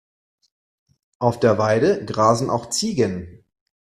Auf 1.19 1.39
der 1.39 1.59
Weide 1.59 2.03
grasen 2.03 2.49
auch 2.49 2.71
Ziegen. 2.71 3.43